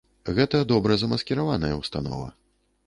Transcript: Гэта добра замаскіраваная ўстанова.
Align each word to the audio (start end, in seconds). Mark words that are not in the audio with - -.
Гэта 0.37 0.61
добра 0.71 0.97
замаскіраваная 1.03 1.73
ўстанова. 1.83 2.27